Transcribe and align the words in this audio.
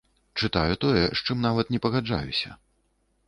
Чытаю 0.45 0.77
тое, 0.85 1.03
з 1.03 1.19
чым 1.27 1.37
нават 1.47 1.69
не 1.75 1.79
пагаджаюся. 1.85 2.57